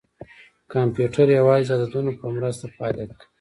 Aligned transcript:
کمپیوټر 0.71 1.27
یوازې 1.39 1.65
د 1.69 1.73
عددونو 1.81 2.11
په 2.19 2.25
مرسته 2.35 2.63
فعالیت 2.75 3.11
کوي. 3.17 3.27